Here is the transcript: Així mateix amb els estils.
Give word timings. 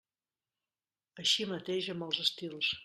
Així 1.25 1.47
mateix 1.53 1.93
amb 1.95 2.09
els 2.11 2.23
estils. 2.29 2.77